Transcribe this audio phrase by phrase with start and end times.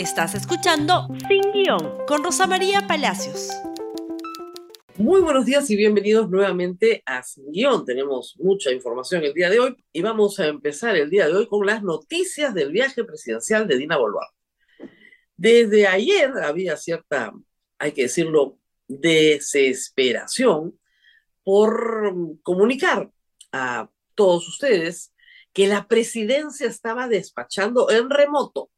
[0.00, 3.50] Estás escuchando Sin Guión con Rosa María Palacios.
[4.96, 7.84] Muy buenos días y bienvenidos nuevamente a Sin Guión.
[7.84, 11.46] Tenemos mucha información el día de hoy y vamos a empezar el día de hoy
[11.46, 14.34] con las noticias del viaje presidencial de Dina Boluarte.
[15.36, 17.34] Desde ayer había cierta,
[17.78, 18.56] hay que decirlo,
[18.88, 20.80] desesperación
[21.44, 23.10] por comunicar
[23.52, 25.12] a todos ustedes
[25.52, 28.70] que la presidencia estaba despachando en remoto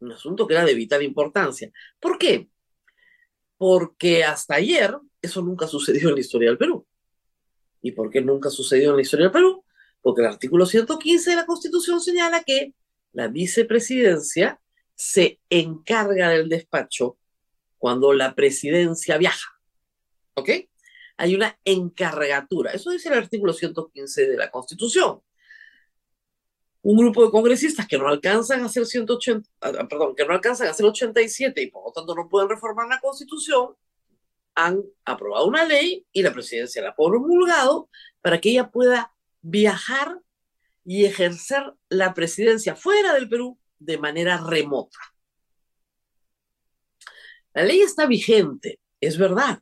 [0.00, 1.70] un asunto que era de vital importancia.
[2.00, 2.48] ¿Por qué?
[3.56, 6.86] Porque hasta ayer eso nunca sucedió en la historia del Perú.
[7.82, 9.64] ¿Y por qué nunca sucedió en la historia del Perú?
[10.00, 12.74] Porque el artículo 115 de la Constitución señala que
[13.12, 14.60] la vicepresidencia
[14.94, 17.18] se encarga del despacho
[17.78, 19.48] cuando la presidencia viaja.
[20.34, 20.50] ¿Ok?
[21.16, 22.72] Hay una encargatura.
[22.72, 25.20] Eso dice el artículo 115 de la Constitución
[26.90, 30.32] un grupo de congresistas que no alcanzan a hacer 180, ah, ah, perdón, que no
[30.32, 33.74] alcanzan a hacer 87 y por lo tanto no pueden reformar la constitución,
[34.54, 37.90] han aprobado una ley y la presidencia la ha promulgado
[38.22, 40.18] para que ella pueda viajar
[40.86, 44.98] y ejercer la presidencia fuera del Perú de manera remota.
[47.52, 49.60] La ley está vigente, es verdad,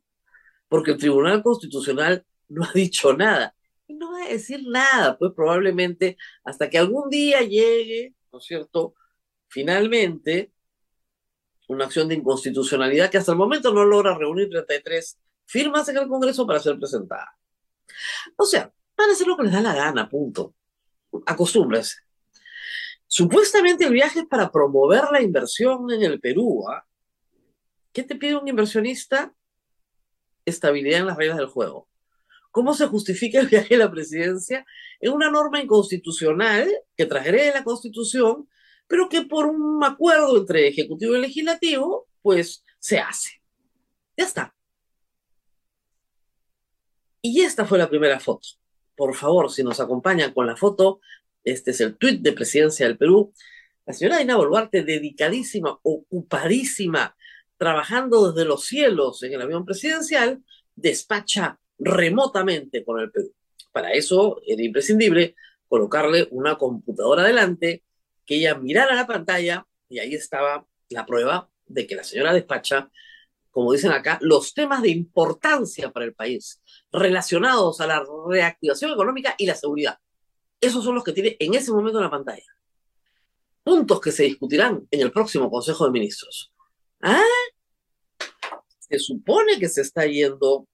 [0.68, 3.55] porque el Tribunal Constitucional no ha dicho nada
[3.86, 8.44] y no va a decir nada, pues probablemente hasta que algún día llegue, ¿no es
[8.44, 8.94] cierto?
[9.48, 10.52] Finalmente,
[11.68, 16.08] una acción de inconstitucionalidad que hasta el momento no logra reunir 33 firmas en el
[16.08, 17.36] Congreso para ser presentada.
[18.36, 20.54] O sea, van a hacer lo que les da la gana, punto.
[21.26, 21.96] Acostúmbrense.
[23.06, 26.64] Supuestamente el viaje es para promover la inversión en el Perú.
[26.68, 26.84] ¿ah?
[27.92, 29.32] ¿Qué te pide un inversionista?
[30.44, 31.88] Estabilidad en las reglas del juego.
[32.56, 34.64] ¿Cómo se justifica el viaje a la presidencia?
[34.98, 38.48] En una norma inconstitucional que trajeré la Constitución,
[38.86, 43.42] pero que por un acuerdo entre Ejecutivo y Legislativo, pues se hace.
[44.16, 44.54] Ya está.
[47.20, 48.48] Y esta fue la primera foto.
[48.96, 51.00] Por favor, si nos acompañan con la foto,
[51.44, 53.34] este es el tuit de Presidencia del Perú.
[53.84, 57.14] La señora Dina Boluarte, dedicadísima, ocupadísima,
[57.58, 60.42] trabajando desde los cielos en el avión presidencial,
[60.74, 63.32] despacha remotamente con el Perú.
[63.72, 65.34] Para eso era imprescindible
[65.68, 67.84] colocarle una computadora adelante,
[68.24, 72.90] que ella mirara la pantalla y ahí estaba la prueba de que la señora despacha,
[73.50, 79.34] como dicen acá, los temas de importancia para el país relacionados a la reactivación económica
[79.38, 79.98] y la seguridad.
[80.60, 82.44] Esos son los que tiene en ese momento en la pantalla.
[83.62, 86.52] Puntos que se discutirán en el próximo Consejo de Ministros.
[87.02, 87.22] ¿Ah?
[88.78, 90.68] Se supone que se está yendo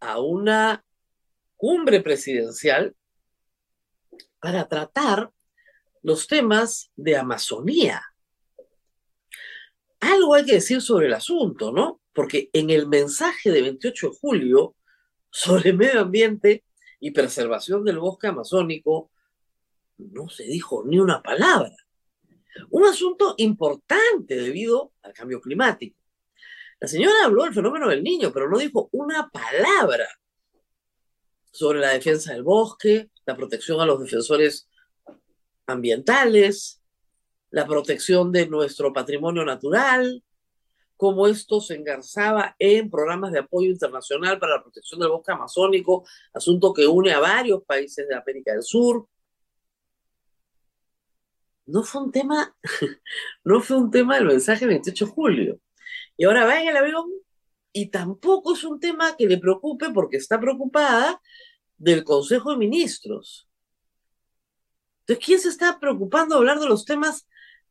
[0.00, 0.84] a una
[1.56, 2.96] cumbre presidencial
[4.40, 5.30] para tratar
[6.02, 8.02] los temas de Amazonía.
[10.00, 12.00] Algo hay que decir sobre el asunto, ¿no?
[12.14, 14.74] Porque en el mensaje de 28 de julio
[15.30, 16.64] sobre medio ambiente
[16.98, 19.10] y preservación del bosque amazónico,
[19.98, 21.74] no se dijo ni una palabra.
[22.70, 25.99] Un asunto importante debido al cambio climático.
[26.80, 30.08] La señora habló del fenómeno del niño, pero no dijo una palabra
[31.52, 34.68] sobre la defensa del bosque, la protección a los defensores
[35.66, 36.80] ambientales,
[37.50, 40.24] la protección de nuestro patrimonio natural,
[40.96, 46.06] cómo esto se engarzaba en programas de apoyo internacional para la protección del bosque amazónico,
[46.32, 49.06] asunto que une a varios países de América del Sur.
[51.66, 52.56] No fue un tema,
[53.44, 55.60] no fue un tema del mensaje 28 de julio.
[56.20, 57.06] Y ahora va en el avión
[57.72, 61.18] y tampoco es un tema que le preocupe porque está preocupada
[61.78, 63.48] del Consejo de Ministros.
[65.00, 67.26] Entonces, ¿quién se está preocupando de hablar de los temas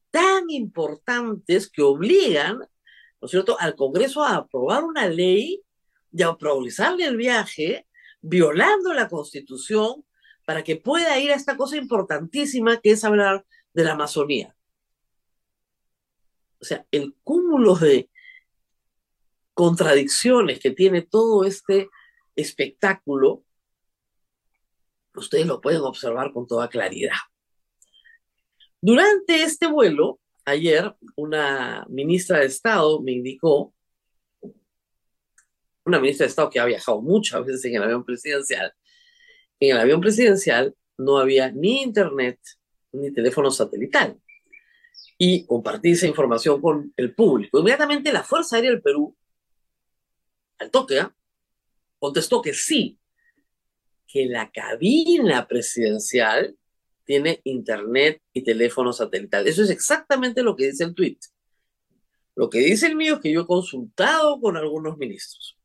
[0.10, 2.58] tan importantes que obligan,
[3.22, 5.62] ¿no cierto?, al Congreso a aprobar una ley
[6.12, 7.88] y a priorizarle el viaje,
[8.20, 10.04] violando la Constitución,
[10.48, 14.56] para que pueda ir a esta cosa importantísima que es hablar de la Amazonía.
[16.60, 18.10] O sea, el cúmulo de
[19.60, 21.90] contradicciones que tiene todo este
[22.34, 23.44] espectáculo,
[25.14, 27.18] ustedes lo pueden observar con toda claridad.
[28.80, 33.74] Durante este vuelo, ayer, una ministra de Estado me indicó,
[35.84, 38.74] una ministra de Estado que ha viajado muchas veces en el avión presidencial,
[39.60, 42.40] en el avión presidencial no había ni internet
[42.94, 44.18] ni teléfono satelital.
[45.18, 47.60] Y compartí esa información con el público.
[47.60, 49.18] Inmediatamente la Fuerza Aérea del Perú
[50.60, 51.16] al toque, ¿ah?
[51.98, 53.00] contestó que sí,
[54.08, 56.56] que la cabina presidencial
[57.06, 59.48] tiene internet y teléfono satelital.
[59.48, 61.18] Eso es exactamente lo que dice el tweet.
[62.36, 65.58] Lo que dice el mío es que yo he consultado con algunos ministros.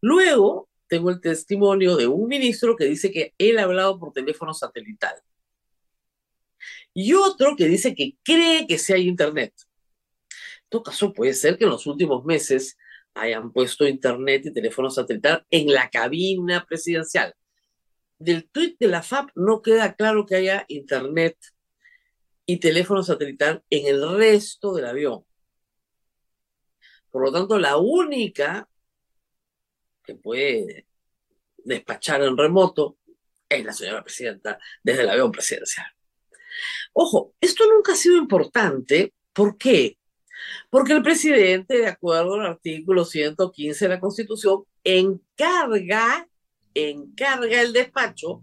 [0.00, 4.54] Luego tengo el testimonio de un ministro que dice que él ha hablado por teléfono
[4.54, 5.14] satelital.
[6.94, 9.52] Y otro que dice que cree que sí hay internet.
[10.30, 12.78] En todo caso, puede ser que en los últimos meses
[13.16, 17.34] hayan puesto internet y teléfono satelital en la cabina presidencial.
[18.18, 21.36] Del tuit de la FAP no queda claro que haya internet
[22.46, 25.24] y teléfono satelital en el resto del avión.
[27.10, 28.68] Por lo tanto, la única
[30.04, 30.86] que puede
[31.56, 32.98] despachar en remoto
[33.48, 35.86] es la señora presidenta desde el avión presidencial.
[36.92, 39.14] Ojo, esto nunca ha sido importante.
[39.32, 39.98] ¿Por qué?
[40.70, 46.28] Porque el presidente, de acuerdo al artículo 115 de la Constitución, encarga,
[46.74, 48.42] encarga el despacho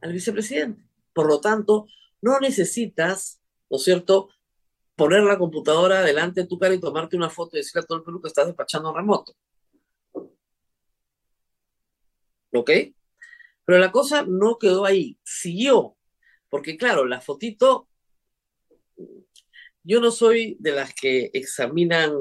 [0.00, 0.84] al vicepresidente.
[1.12, 1.86] Por lo tanto,
[2.20, 4.28] no necesitas, ¿no es cierto?,
[4.96, 7.98] poner la computadora delante de tu cara y tomarte una foto y decirle a todo
[7.98, 9.34] el Perú que estás despachando remoto.
[12.52, 12.70] ¿Ok?
[13.64, 15.96] Pero la cosa no quedó ahí, siguió.
[16.50, 17.88] Porque claro, la fotito,
[19.82, 22.12] yo no soy de las que examinan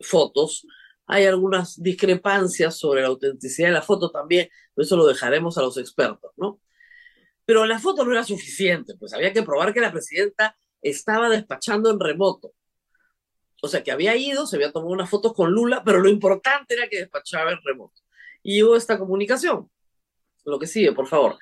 [0.00, 0.66] fotos.
[1.06, 5.62] Hay algunas discrepancias sobre la autenticidad de la foto también, pero eso lo dejaremos a
[5.62, 6.60] los expertos, ¿no?
[7.44, 11.90] Pero la foto no era suficiente, pues había que probar que la presidenta estaba despachando
[11.90, 12.52] en remoto.
[13.62, 16.74] O sea, que había ido, se había tomado unas fotos con Lula, pero lo importante
[16.74, 18.00] era que despachaba en remoto
[18.42, 19.70] y hubo esta comunicación.
[20.44, 21.38] Lo que sigue, por favor.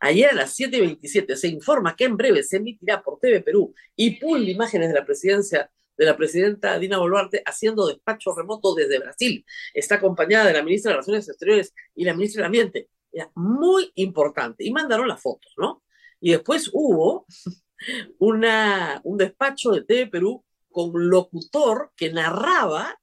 [0.00, 4.18] Ayer a las 7.27 se informa que en breve se emitirá por TV Perú y
[4.18, 5.70] pool imágenes de la presidencia
[6.00, 9.44] de la presidenta Dina Boluarte haciendo despacho remoto desde Brasil.
[9.74, 12.88] Está acompañada de la ministra de Relaciones Exteriores y la ministra del Ambiente.
[13.12, 14.64] Era muy importante.
[14.64, 15.82] Y mandaron las fotos, ¿no?
[16.18, 17.26] Y después hubo
[18.18, 22.98] una, un despacho de TV Perú con locutor que narraba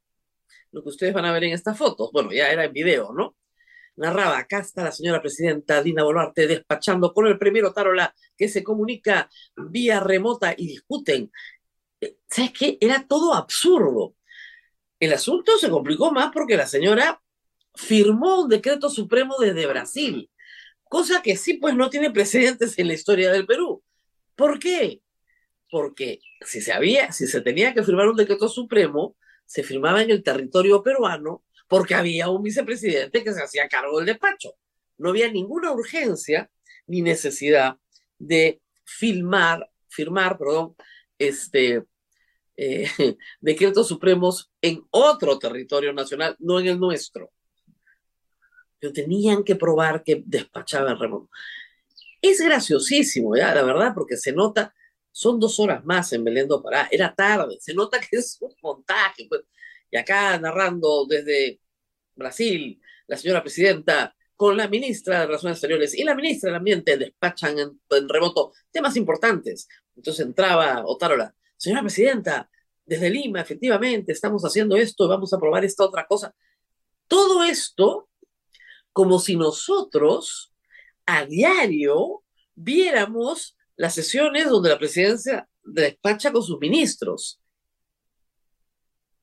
[0.71, 2.09] lo que ustedes van a ver en estas fotos.
[2.11, 3.36] Bueno, ya era en video, ¿no?
[3.97, 8.63] Narraba, acá está la señora presidenta Dina Boluarte despachando con el primero Tarola, que se
[8.63, 11.31] comunica vía remota y discuten.
[11.99, 12.77] Eh, ¿Sabes qué?
[12.79, 14.15] Era todo absurdo.
[14.99, 17.21] El asunto se complicó más porque la señora
[17.75, 20.29] firmó un decreto supremo desde Brasil,
[20.83, 23.83] cosa que sí, pues no tiene precedentes en la historia del Perú.
[24.35, 25.01] ¿Por qué?
[25.69, 29.15] Porque si se había, si se tenía que firmar un decreto supremo,
[29.45, 34.07] se firmaba en el territorio peruano porque había un vicepresidente que se hacía cargo del
[34.07, 34.53] despacho.
[34.97, 36.49] No había ninguna urgencia
[36.87, 37.77] ni necesidad
[38.17, 40.75] de filmar, firmar, perdón,
[41.19, 41.83] este,
[42.55, 42.89] eh,
[43.41, 47.31] decretos supremos en otro territorio nacional, no en el nuestro.
[48.79, 51.29] Pero tenían que probar que despachaba el remoto.
[52.21, 54.73] Es graciosísimo, ya, la verdad, porque se nota,
[55.11, 58.53] son dos horas más en Belén do Pará, era tarde, se nota que es un
[58.61, 59.41] montaje, pues,
[59.91, 61.59] y acá narrando desde
[62.15, 66.97] Brasil, la señora presidenta con la ministra de Relaciones Exteriores y la ministra del Ambiente
[66.97, 69.67] despachan en, remoto temas importantes.
[69.95, 72.49] Entonces entraba Otárola, señora presidenta,
[72.85, 76.33] desde Lima, efectivamente, estamos haciendo esto, vamos a probar esta otra cosa.
[77.07, 78.09] Todo esto
[78.93, 80.53] como si nosotros
[81.05, 82.23] a diario
[82.55, 87.39] viéramos las sesiones donde la presidencia despacha con sus ministros.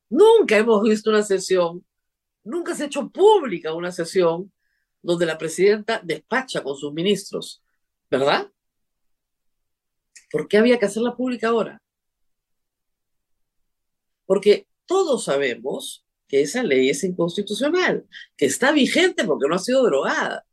[0.09, 1.85] Nunca hemos visto una sesión,
[2.43, 4.51] nunca se ha hecho pública una sesión
[5.01, 7.63] donde la presidenta despacha con sus ministros,
[8.09, 8.51] ¿verdad?
[10.31, 11.81] ¿Por qué había que hacerla pública ahora?
[14.25, 19.83] Porque todos sabemos que esa ley es inconstitucional, que está vigente porque no ha sido
[19.83, 20.45] derogada.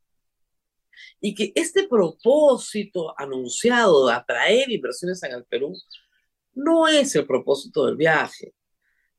[1.20, 5.72] Y que este propósito anunciado de atraer inversiones el Perú
[6.52, 8.54] no es el propósito del viaje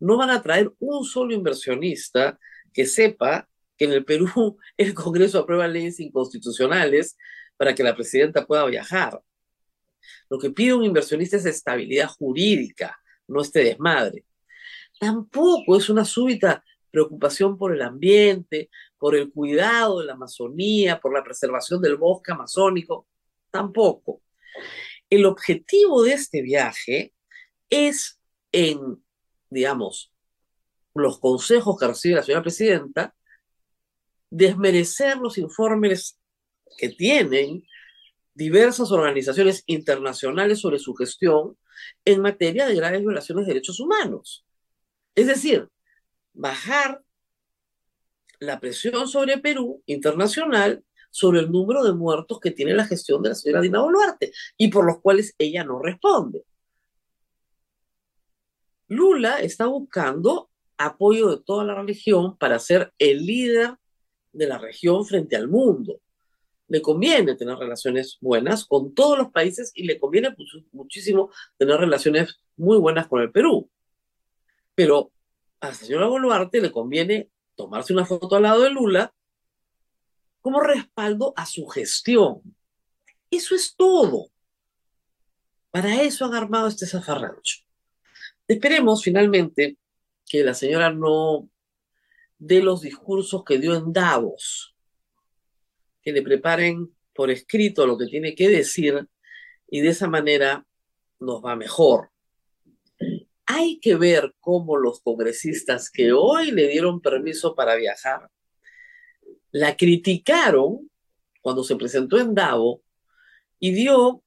[0.03, 2.37] no van a traer un solo inversionista
[2.73, 7.17] que sepa que en el Perú el Congreso aprueba leyes inconstitucionales
[7.55, 9.21] para que la presidenta pueda viajar.
[10.29, 14.25] Lo que pide un inversionista es estabilidad jurídica, no este desmadre.
[14.99, 21.13] Tampoco es una súbita preocupación por el ambiente, por el cuidado de la Amazonía, por
[21.13, 23.07] la preservación del bosque amazónico.
[23.49, 24.21] Tampoco.
[25.09, 27.13] El objetivo de este viaje
[27.69, 28.19] es
[28.51, 29.02] en
[29.53, 30.11] digamos,
[30.95, 33.15] los consejos que recibe la señora presidenta,
[34.29, 36.19] desmerecer los informes
[36.77, 37.63] que tienen
[38.33, 41.57] diversas organizaciones internacionales sobre su gestión
[42.03, 44.45] en materia de graves violaciones de derechos humanos.
[45.15, 45.69] Es decir,
[46.33, 47.01] bajar
[48.39, 53.29] la presión sobre Perú internacional sobre el número de muertos que tiene la gestión de
[53.29, 56.43] la señora Dina Boluarte y por los cuales ella no responde.
[58.87, 63.75] Lula está buscando apoyo de toda la religión para ser el líder
[64.31, 66.01] de la región frente al mundo.
[66.67, 70.35] Le conviene tener relaciones buenas con todos los países y le conviene
[70.71, 73.69] muchísimo tener relaciones muy buenas con el Perú.
[74.75, 75.11] Pero
[75.59, 79.13] a la señora Boluarte le conviene tomarse una foto al lado de Lula
[80.41, 82.41] como respaldo a su gestión.
[83.29, 84.29] Eso es todo.
[85.71, 87.62] Para eso han armado este zafarrancho.
[88.47, 89.77] Esperemos finalmente
[90.25, 91.49] que la señora no
[92.37, 94.75] dé los discursos que dio en Davos,
[96.01, 99.07] que le preparen por escrito lo que tiene que decir
[99.69, 100.65] y de esa manera
[101.19, 102.09] nos va mejor.
[103.45, 108.29] Hay que ver cómo los congresistas que hoy le dieron permiso para viajar
[109.53, 110.89] la criticaron
[111.41, 112.81] cuando se presentó en Davos
[113.59, 114.23] y dio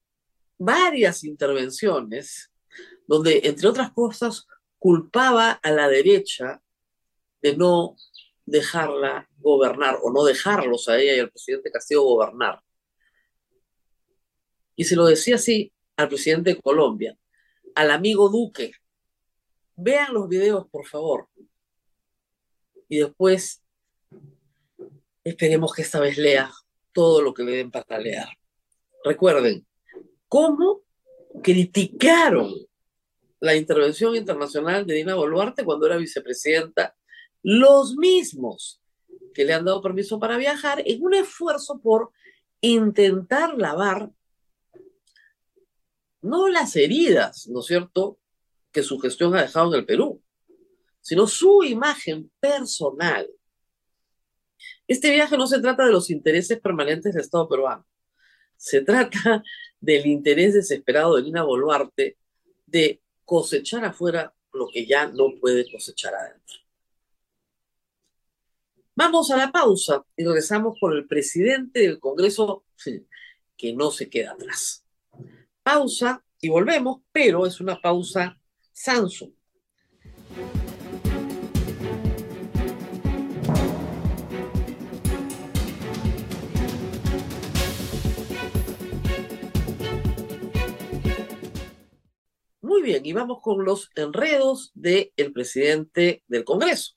[0.56, 2.50] varias intervenciones
[3.06, 4.46] donde, entre otras cosas,
[4.78, 6.62] culpaba a la derecha
[7.42, 7.96] de no
[8.44, 12.62] dejarla gobernar o no dejarlos a ella y al presidente Castillo gobernar.
[14.76, 17.18] Y se lo decía así al presidente de Colombia,
[17.74, 18.72] al amigo Duque.
[19.76, 21.28] Vean los videos, por favor.
[22.88, 23.62] Y después
[25.24, 26.50] esperemos que esta vez lea
[26.92, 28.28] todo lo que le den para leer.
[29.04, 29.66] Recuerden,
[30.28, 30.82] cómo
[31.42, 32.54] criticaron
[33.40, 36.96] la intervención internacional de Dina Boluarte cuando era vicepresidenta,
[37.42, 38.80] los mismos
[39.34, 42.10] que le han dado permiso para viajar en un esfuerzo por
[42.60, 44.10] intentar lavar
[46.22, 48.18] no las heridas, ¿no es cierto?,
[48.72, 50.22] que su gestión ha dejado en el Perú,
[51.00, 53.28] sino su imagen personal.
[54.88, 57.86] Este viaje no se trata de los intereses permanentes del Estado peruano,
[58.56, 59.42] se trata
[59.80, 62.18] del interés desesperado de Dina Boluarte
[62.66, 66.56] de cosechar afuera lo que ya no puede cosechar adentro.
[68.94, 72.64] Vamos a la pausa y regresamos con el presidente del Congreso
[73.54, 74.86] que no se queda atrás.
[75.62, 78.40] Pausa y volvemos, pero es una pausa
[78.72, 79.32] Samsung.
[92.66, 96.94] Muy bien, y vamos con los enredos del presidente del Congreso.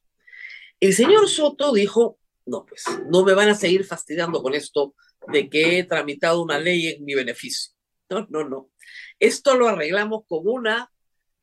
[0.80, 4.96] El señor Soto dijo, no, pues no me van a seguir fastidiando con esto
[5.28, 7.74] de que he tramitado una ley en mi beneficio.
[8.10, 8.72] No, no, no.
[9.20, 10.92] Esto lo arreglamos con una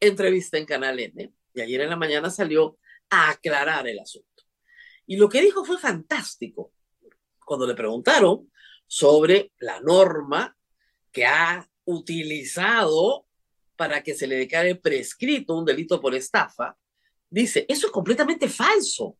[0.00, 1.32] entrevista en Canal N.
[1.54, 4.42] Y ayer en la mañana salió a aclarar el asunto.
[5.06, 6.72] Y lo que dijo fue fantástico.
[7.44, 8.50] Cuando le preguntaron
[8.88, 10.56] sobre la norma
[11.12, 13.25] que ha utilizado
[13.76, 16.76] para que se le declare prescrito un delito por estafa,
[17.30, 19.18] dice, eso es completamente falso,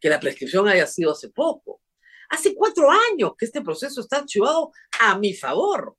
[0.00, 1.80] que la prescripción haya sido hace poco.
[2.28, 5.96] Hace cuatro años que este proceso está archivado a mi favor.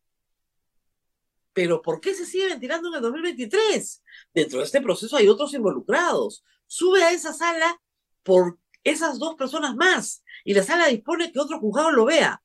[1.53, 4.03] Pero ¿por qué se sigue ventilando en el 2023?
[4.33, 6.43] Dentro de este proceso hay otros involucrados.
[6.67, 7.79] Sube a esa sala
[8.23, 12.41] por esas dos personas más y la sala dispone que otro juzgado lo vea.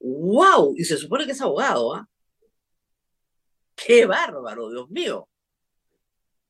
[0.00, 0.74] ¡Wow!
[0.76, 2.08] Y se supone que es abogado, ¿ah?
[3.86, 5.28] Qué bárbaro, Dios mío.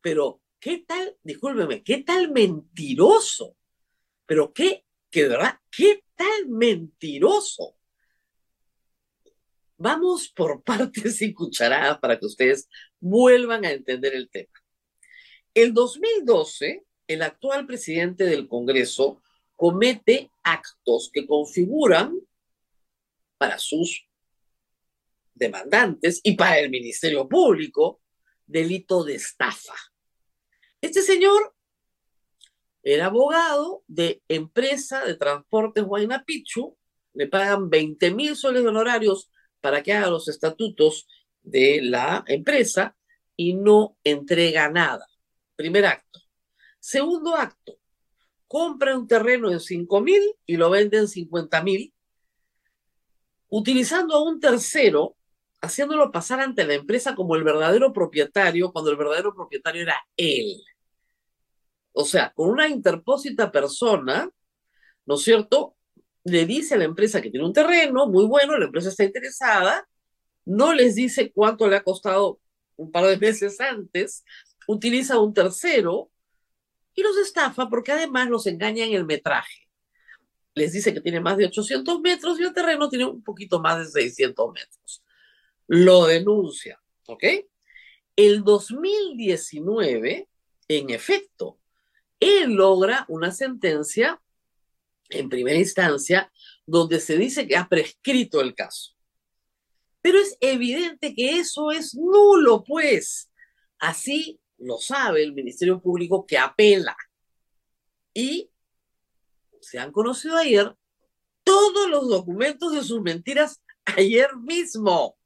[0.01, 3.57] Pero, ¿qué tal, discúlpeme, qué tal mentiroso?
[4.27, 7.77] Pero qué, que verdad, qué tal mentiroso.
[9.77, 12.69] Vamos por partes y cucharadas para que ustedes
[13.01, 14.53] vuelvan a entender el tema.
[15.55, 19.23] El 2012, el actual presidente del Congreso
[19.55, 22.19] comete actos que configuran
[23.37, 24.09] para sus
[25.35, 28.01] demandantes y para el Ministerio Público
[28.47, 29.75] delito de estafa.
[30.81, 31.55] Este señor
[32.83, 35.85] era abogado de empresa de transportes
[36.27, 36.77] Pichu,
[37.15, 41.07] le pagan 20 mil soles de honorarios para que haga los estatutos
[41.43, 42.97] de la empresa
[43.37, 45.07] y no entrega nada.
[45.57, 46.21] Primer acto.
[46.81, 47.79] Segundo acto,
[48.49, 51.95] compra un terreno en 5 mil y lo vende en 50 mil,
[53.49, 55.17] utilizando a un tercero
[55.63, 60.61] haciéndolo pasar ante la empresa como el verdadero propietario, cuando el verdadero propietario era él.
[61.93, 64.29] O sea, con una interpósita persona,
[65.07, 65.77] ¿no es cierto?
[66.25, 69.89] Le dice a la empresa que tiene un terreno muy bueno, la empresa está interesada,
[70.45, 72.41] no les dice cuánto le ha costado
[72.77, 74.25] un par de meses antes,
[74.67, 76.11] utiliza un tercero
[76.95, 79.69] y los estafa porque además los engaña en el metraje.
[80.55, 83.79] les dice que tiene más de 800 metros y el terreno tiene un poquito más
[83.79, 85.02] de 600 metros.
[85.75, 87.25] Lo denuncia, ¿ok?
[88.15, 90.29] El 2019,
[90.69, 91.59] en efecto,
[92.21, 94.21] él logra una sentencia
[95.09, 96.31] en primera instancia
[96.67, 98.93] donde se dice que ha prescrito el caso.
[100.03, 103.31] Pero es evidente que eso es nulo, pues.
[103.79, 106.95] Así lo sabe el Ministerio Público que apela.
[108.13, 108.51] Y
[109.63, 110.77] se han conocido ayer
[111.43, 115.17] todos los documentos de sus mentiras ayer mismo.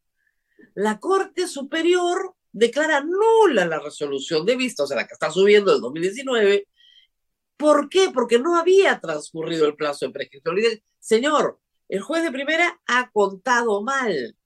[0.74, 5.72] La Corte Superior declara nula la resolución de vista, o sea, la que está subiendo
[5.72, 6.68] del 2019.
[7.56, 8.10] ¿Por qué?
[8.12, 10.56] Porque no había transcurrido el plazo de prescripción.
[10.98, 11.58] Señor,
[11.88, 14.36] el juez de primera ha contado mal.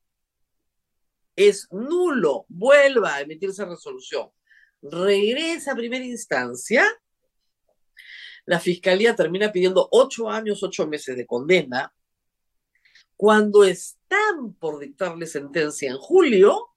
[1.37, 2.45] Es nulo.
[2.49, 4.29] Vuelva a emitir esa resolución.
[4.83, 6.85] Regresa a primera instancia
[8.51, 11.95] la fiscalía termina pidiendo ocho años, ocho meses de condena.
[13.17, 13.65] Cuando
[14.11, 16.69] están por dictarle sentencia en julio,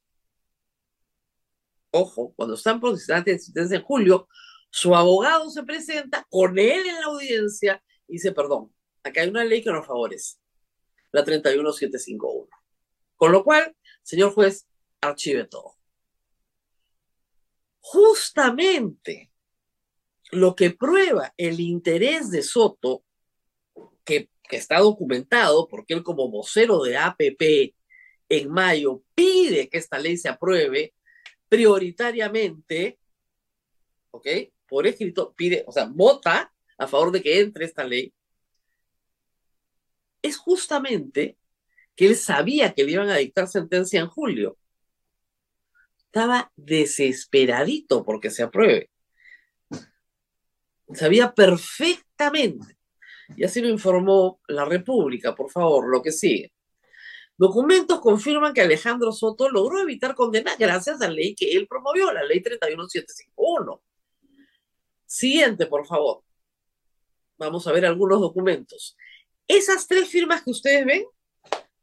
[1.91, 4.27] ojo, cuando están por dictarle sentencia en julio,
[4.69, 8.73] su abogado se presenta con él en la audiencia y dice, perdón,
[9.03, 10.37] acá hay una ley que nos favorece,
[11.11, 12.47] la 31751.
[13.15, 14.67] Con lo cual, señor juez,
[15.01, 15.75] archive todo.
[17.79, 19.31] Justamente
[20.31, 23.03] lo que prueba el interés de Soto,
[24.03, 27.75] que, está documentado, porque él como vocero de APP
[28.29, 30.93] en mayo pide que esta ley se apruebe
[31.49, 32.99] prioritariamente,
[34.11, 34.27] ¿ok?
[34.67, 38.13] Por escrito, pide, o sea, vota a favor de que entre esta ley,
[40.21, 41.37] es justamente
[41.95, 44.57] que él sabía que le iban a dictar sentencia en julio.
[46.05, 48.89] Estaba desesperadito porque se apruebe
[50.95, 52.77] sabía perfectamente.
[53.35, 56.51] Y así lo informó la República, por favor, lo que sigue.
[57.37, 62.11] Documentos confirman que Alejandro Soto logró evitar condenas gracias a la ley que él promovió,
[62.13, 63.81] la ley 31751.
[65.05, 66.23] Siguiente, por favor.
[67.37, 68.95] Vamos a ver algunos documentos.
[69.47, 71.05] Esas tres firmas que ustedes ven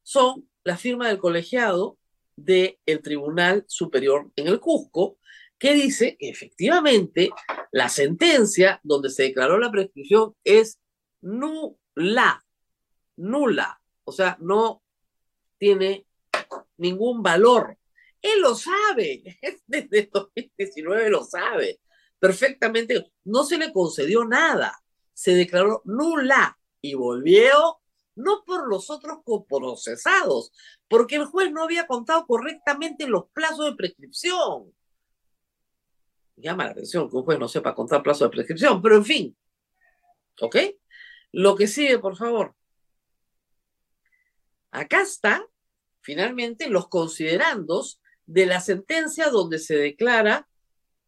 [0.03, 1.99] son la firma del colegiado
[2.37, 5.19] del Tribunal Superior en el Cusco,
[5.59, 7.31] que dice que efectivamente
[7.71, 10.80] la sentencia donde se declaró la prescripción es
[11.23, 12.45] nula,
[13.17, 14.83] nula, o sea, no
[15.59, 16.07] tiene
[16.77, 17.77] ningún valor.
[18.23, 21.81] Él lo sabe, desde 2019 lo sabe
[22.19, 24.79] perfectamente, no se le concedió nada,
[25.15, 27.79] se declaró nula y volvió
[28.15, 30.53] no por los otros coprocesados,
[30.87, 34.75] porque el juez no había contado correctamente los plazos de prescripción
[36.41, 39.37] llama la atención que un juez no sepa contar plazo de prescripción, pero en fin,
[40.41, 40.57] ¿ok?
[41.33, 42.55] Lo que sigue, por favor.
[44.71, 45.45] Acá está,
[46.01, 50.49] finalmente, los considerandos de la sentencia donde se declara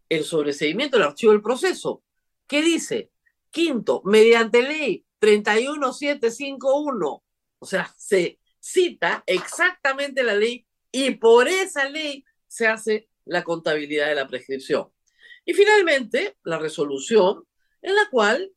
[0.09, 2.03] el sobreseimiento del archivo del proceso.
[2.47, 3.11] ¿Qué dice?
[3.51, 7.25] Quinto, mediante ley 31751,
[7.59, 14.09] o sea, se cita exactamente la ley y por esa ley se hace la contabilidad
[14.09, 14.93] de la prescripción.
[15.45, 17.45] Y finalmente, la resolución
[17.81, 18.53] en la cual,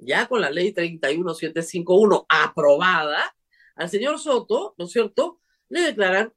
[0.00, 3.34] ya con la ley 31751 aprobada,
[3.76, 6.32] al señor Soto, ¿no es cierto?, le declaran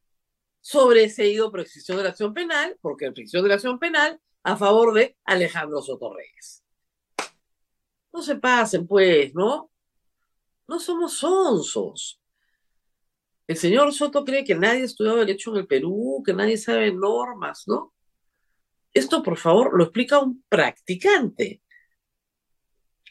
[0.62, 4.94] sobreseído por extinción de la acción penal, porque extinción de la acción penal a favor
[4.94, 6.64] de Alejandro Soto Reyes.
[8.14, 9.72] No se pasen, pues, ¿no?
[10.68, 12.22] No somos sonsos.
[13.48, 16.94] El señor Soto cree que nadie ha estudiado derecho en el Perú, que nadie sabe
[16.94, 17.94] normas, ¿no?
[18.94, 21.63] Esto, por favor, lo explica un practicante.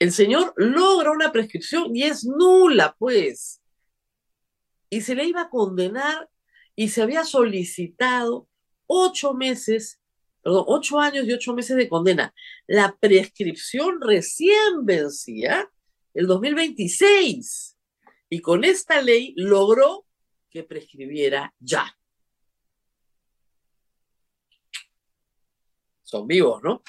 [0.03, 3.63] El señor logra una prescripción y es nula, pues.
[4.91, 6.29] Y se le iba a condenar
[6.75, 8.49] y se había solicitado
[8.89, 10.01] ocho meses,
[10.43, 12.35] perdón, ocho años y ocho meses de condena.
[12.67, 15.71] La prescripción recién vencía
[16.15, 17.79] el 2026
[18.29, 20.05] y con esta ley logró
[20.51, 21.97] que prescribiera ya.
[26.03, 26.83] son vivos, ¿no?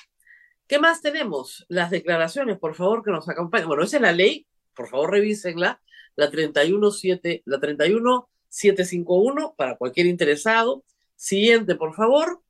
[0.74, 1.68] ¿Qué más tenemos?
[1.70, 3.68] Las declaraciones, por favor, que nos acompañen.
[3.68, 5.80] Bueno, esa es la ley, por favor, revísenla,
[6.16, 10.84] la 317, la 31751 para cualquier interesado.
[11.16, 12.42] Siguiente, por favor.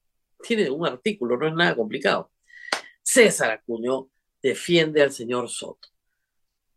[0.41, 2.31] Tiene un artículo, no es nada complicado.
[3.01, 4.07] César Acuño
[4.41, 5.89] defiende al señor Soto.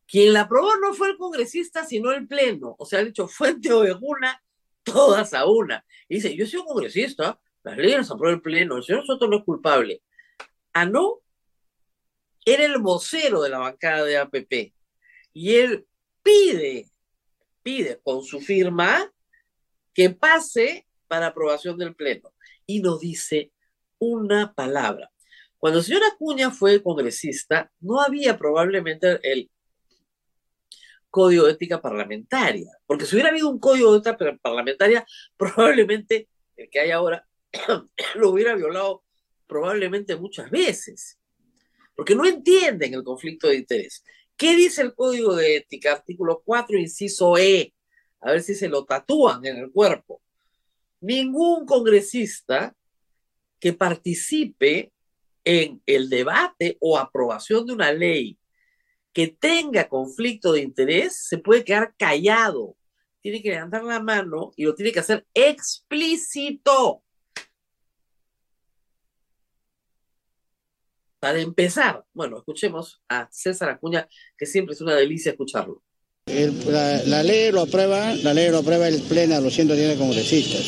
[0.04, 2.74] Quien la aprobó no fue el congresista, sino el pleno.
[2.76, 4.42] O sea, ha dicho Fuente Ovejuna,
[4.82, 5.86] todas a una.
[6.08, 8.78] Y dice, yo soy un congresista, las leyes las aprobó el Pleno.
[8.78, 10.02] El señor Soto no es culpable.
[10.72, 11.20] Ah, no.
[12.46, 14.72] Era el vocero de la bancada de APP.
[15.32, 15.86] Y él
[16.22, 16.88] pide,
[17.62, 19.12] pide con su firma
[19.92, 22.32] que pase para aprobación del Pleno.
[22.64, 23.52] Y no dice
[23.98, 25.10] una palabra.
[25.58, 29.50] Cuando el señor Acuña fue congresista, no había probablemente el
[31.10, 35.04] código de ética parlamentaria, porque si hubiera habido un código de ética parlamentaria,
[35.36, 37.26] probablemente el que hay ahora
[38.14, 39.02] lo hubiera violado
[39.46, 41.18] probablemente muchas veces,
[41.96, 44.04] porque no entienden el conflicto de interés.
[44.36, 45.92] ¿Qué dice el código de ética?
[45.92, 47.72] Artículo 4, inciso E.
[48.20, 50.20] A ver si se lo tatúan en el cuerpo.
[51.00, 52.76] Ningún congresista
[53.58, 54.92] que participe
[55.42, 58.38] en el debate o aprobación de una ley
[59.12, 62.76] que tenga conflicto de interés se puede quedar callado.
[63.22, 67.02] Tiene que levantar la mano y lo tiene que hacer explícito.
[71.26, 74.06] Para empezar, bueno, escuchemos a César Acuña,
[74.38, 75.82] que siempre es una delicia escucharlo.
[76.28, 80.62] la, ley lo aprueba, la ley lo aprueba el pleno, los 110 congresistas.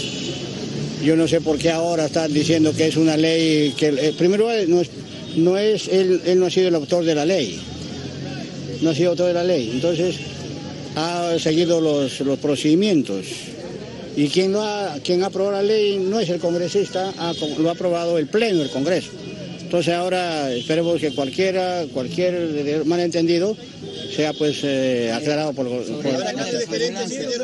[1.01, 4.49] Yo no sé por qué ahora están diciendo que es una ley que, eh, primero,
[4.66, 4.90] no es,
[5.37, 7.62] no es él, él no ha sido el autor de la ley,
[8.83, 10.18] no ha sido autor de la ley, entonces
[10.97, 13.27] ha seguido los, los procedimientos.
[14.16, 17.14] Y quien, lo ha, quien aprobado la ley no es el congresista,
[17.61, 19.12] lo ha aprobado el Pleno del Congreso.
[19.69, 23.55] Entonces ahora esperemos que cualquiera, cualquier malentendido
[24.17, 25.69] sea pues eh, aclarado por...
[25.69, 25.85] por...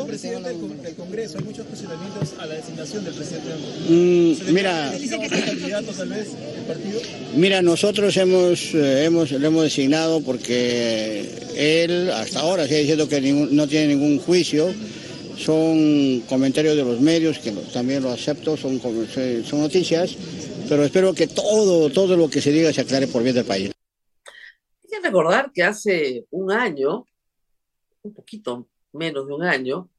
[0.07, 0.49] presidente.
[0.49, 3.47] del Congreso, hay muchos cuestionamientos a la designación del presidente
[3.89, 4.91] mm, Mira,
[7.35, 13.21] mira, nosotros hemos, eh, hemos, lo hemos designado porque él hasta ahora sigue diciendo que
[13.21, 14.73] no tiene ningún juicio,
[15.37, 20.15] son comentarios de los medios, que también lo acepto, son, son noticias,
[20.67, 23.71] pero espero que todo, todo lo que se diga se aclare por bien del país.
[24.83, 27.05] Hay que recordar que hace un año,
[28.01, 29.89] un poquito menos de un año,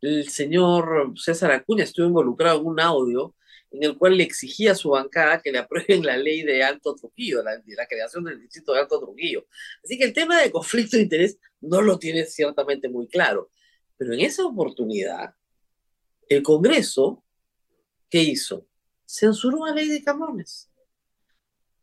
[0.00, 3.34] el señor César Acuña estuvo involucrado en un audio
[3.70, 6.94] en el cual le exigía a su bancada que le aprueben la ley de Alto
[6.94, 9.46] Trujillo, la, la creación del distrito de Alto Trujillo.
[9.82, 13.50] Así que el tema de conflicto de interés no lo tiene ciertamente muy claro.
[13.96, 15.34] Pero en esa oportunidad,
[16.28, 17.24] el Congreso,
[18.10, 18.66] ¿qué hizo?
[19.12, 20.70] Censuró a ley de Camones.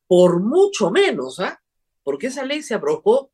[0.08, 1.62] Por mucho menos, ¿ah?
[2.04, 3.32] Porque esa ley se aprobó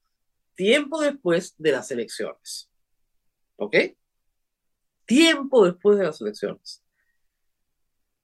[0.53, 2.69] tiempo después de las elecciones.
[3.55, 3.75] ¿Ok?
[5.05, 6.83] Tiempo después de las elecciones.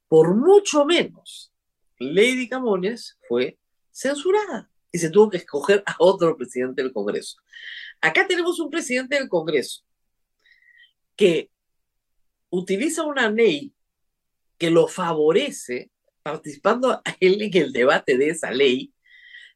[0.10, 1.54] Por mucho menos,
[2.00, 3.58] Lady Camones fue
[3.92, 7.38] censurada y se tuvo que escoger a otro presidente del Congreso.
[8.02, 9.86] Acá tenemos un presidente del Congreso
[11.16, 11.50] que
[12.50, 13.74] utiliza una ley
[14.62, 15.90] que lo favorece
[16.22, 18.94] participando él en el debate de esa ley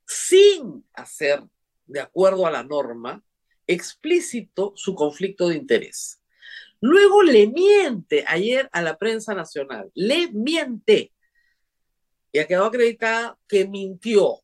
[0.08, 1.44] sin hacer,
[1.86, 3.24] de acuerdo a la norma,
[3.68, 6.24] explícito su conflicto de interés.
[6.82, 11.13] Luego le miente ayer a la prensa nacional, le miente
[12.32, 14.41] y ha quedado acreditada que mintió.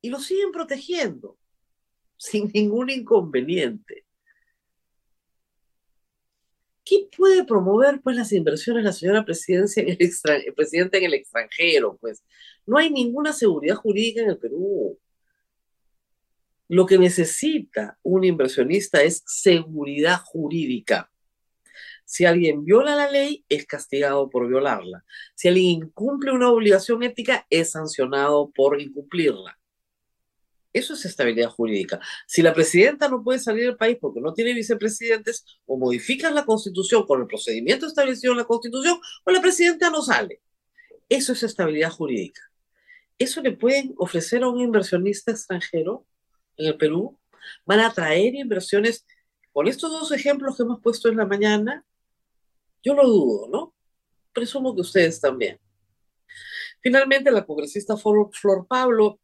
[0.00, 1.38] Y lo siguen protegiendo
[2.16, 4.04] sin ningún inconveniente.
[6.88, 11.98] ¿Qué puede promover pues las inversiones la señora presidencia en el presidente en el extranjero?
[12.00, 12.24] Pues
[12.64, 14.98] no hay ninguna seguridad jurídica en el Perú.
[16.66, 21.10] Lo que necesita un inversionista es seguridad jurídica.
[22.06, 25.04] Si alguien viola la ley, es castigado por violarla.
[25.34, 29.58] Si alguien incumple una obligación ética, es sancionado por incumplirla.
[30.72, 31.98] Eso es estabilidad jurídica.
[32.26, 36.44] Si la presidenta no puede salir del país porque no tiene vicepresidentes, o modifican la
[36.44, 40.42] constitución con el procedimiento establecido en la constitución, o la presidenta no sale.
[41.08, 42.42] Eso es estabilidad jurídica.
[43.18, 46.06] ¿Eso le pueden ofrecer a un inversionista extranjero
[46.56, 47.18] en el Perú?
[47.64, 49.06] ¿Van a traer inversiones?
[49.52, 51.84] Con estos dos ejemplos que hemos puesto en la mañana,
[52.84, 53.74] yo lo dudo, ¿no?
[54.32, 55.58] Presumo que ustedes también.
[56.80, 59.18] Finalmente, la congresista Flor Pablo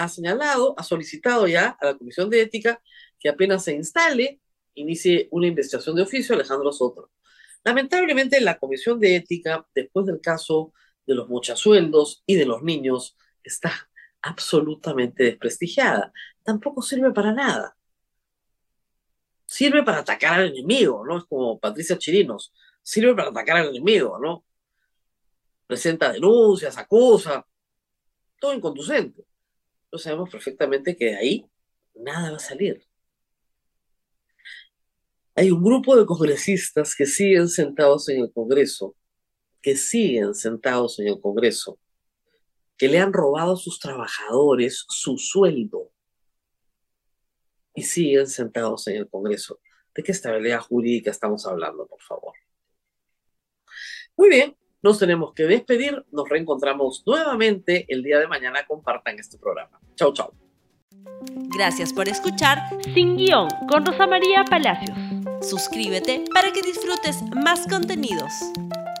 [0.00, 2.82] ha señalado, ha solicitado ya a la Comisión de Ética
[3.18, 4.40] que apenas se instale,
[4.74, 7.10] inicie una investigación de oficio Alejandro Soto.
[7.64, 10.72] Lamentablemente, la Comisión de Ética, después del caso
[11.06, 13.90] de los mochasueldos y de los niños, está
[14.22, 16.12] absolutamente desprestigiada.
[16.42, 17.76] Tampoco sirve para nada.
[19.44, 21.18] Sirve para atacar al enemigo, ¿no?
[21.18, 22.54] Es como Patricia Chirinos.
[22.82, 24.46] Sirve para atacar al enemigo, ¿no?
[25.66, 27.46] Presenta denuncias, acusa.
[28.40, 29.29] Todo inconducente
[29.98, 31.46] sabemos perfectamente que de ahí
[31.94, 32.86] nada va a salir.
[35.34, 38.94] Hay un grupo de congresistas que siguen sentados en el Congreso,
[39.62, 41.78] que siguen sentados en el Congreso,
[42.76, 45.92] que le han robado a sus trabajadores su sueldo.
[47.74, 49.60] y siguen sentados en el Congreso.
[49.94, 52.34] ¿De qué estabilidad jurídica estamos hablando, por favor?
[54.16, 56.04] Muy bien, nos tenemos que despedir.
[56.10, 58.64] Nos reencontramos nuevamente el día de mañana.
[58.66, 59.80] Compartan este programa.
[59.96, 60.32] Chau, chau.
[61.54, 62.58] Gracias por escuchar
[62.94, 64.96] Sin Guión con Rosa María Palacios.
[65.42, 68.32] Suscríbete para que disfrutes más contenidos.